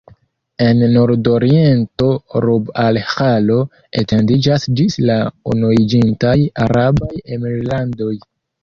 [0.67, 2.07] En nordoriento
[2.47, 3.59] Rub-al-Ĥalo
[4.03, 5.23] etendiĝas ĝis la
[5.55, 8.15] Unuiĝintaj Arabaj Emirlandoj.